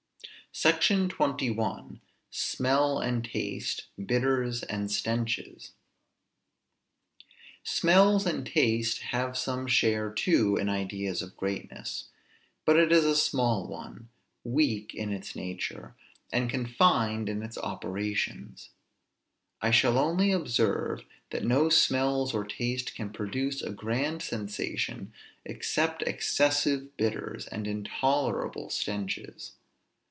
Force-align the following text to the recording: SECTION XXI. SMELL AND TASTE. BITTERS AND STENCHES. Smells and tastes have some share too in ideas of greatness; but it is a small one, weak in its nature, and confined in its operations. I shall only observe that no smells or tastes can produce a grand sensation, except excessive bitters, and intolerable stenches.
SECTION 0.53 1.07
XXI. 1.07 2.01
SMELL 2.29 2.99
AND 2.99 3.23
TASTE. 3.23 3.87
BITTERS 4.05 4.63
AND 4.63 4.91
STENCHES. 4.91 5.71
Smells 7.63 8.25
and 8.25 8.45
tastes 8.45 8.99
have 8.99 9.37
some 9.37 9.65
share 9.65 10.11
too 10.11 10.57
in 10.57 10.67
ideas 10.67 11.21
of 11.21 11.37
greatness; 11.37 12.09
but 12.65 12.77
it 12.77 12.91
is 12.91 13.05
a 13.05 13.15
small 13.15 13.65
one, 13.65 14.09
weak 14.43 14.93
in 14.93 15.13
its 15.13 15.37
nature, 15.37 15.95
and 16.33 16.49
confined 16.49 17.29
in 17.29 17.41
its 17.41 17.57
operations. 17.57 18.71
I 19.61 19.71
shall 19.71 19.97
only 19.97 20.33
observe 20.33 21.05
that 21.29 21.45
no 21.45 21.69
smells 21.69 22.33
or 22.33 22.43
tastes 22.43 22.91
can 22.91 23.11
produce 23.11 23.61
a 23.61 23.71
grand 23.71 24.21
sensation, 24.21 25.13
except 25.45 26.01
excessive 26.03 26.97
bitters, 26.97 27.47
and 27.47 27.65
intolerable 27.65 28.69
stenches. 28.69 29.53